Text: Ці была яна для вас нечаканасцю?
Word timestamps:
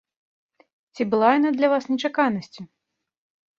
Ці 0.95 1.01
была 1.11 1.29
яна 1.37 1.49
для 1.59 1.67
вас 1.75 1.83
нечаканасцю? 1.93 2.61